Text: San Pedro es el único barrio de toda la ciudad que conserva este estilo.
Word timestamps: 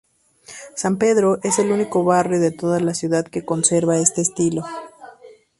San 0.75 0.97
Pedro 0.97 1.37
es 1.43 1.59
el 1.59 1.71
único 1.71 2.03
barrio 2.03 2.39
de 2.39 2.49
toda 2.49 2.79
la 2.79 2.95
ciudad 2.95 3.23
que 3.23 3.45
conserva 3.45 3.99
este 3.99 4.23
estilo. 4.23 4.63